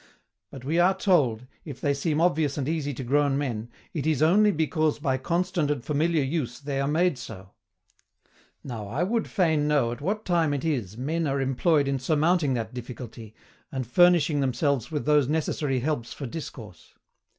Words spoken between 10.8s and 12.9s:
men are employed in surmounting that